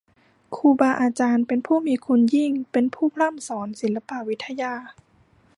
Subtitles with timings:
[0.55, 4.73] ครูบาอาจารย์เป็นผู้มีคุณยิ่ง เป็นผู้พร่ำสอนศิลปะวิทยา